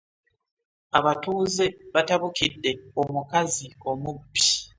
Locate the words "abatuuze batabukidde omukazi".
0.97-3.67